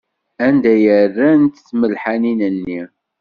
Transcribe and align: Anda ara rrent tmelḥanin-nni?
Anda 0.45 0.73
ara 0.85 1.05
rrent 1.17 1.63
tmelḥanin-nni? 1.67 2.81